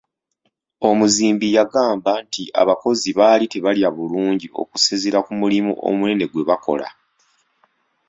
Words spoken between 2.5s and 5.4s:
abakozi baali tebalya bulungi okusinziira ku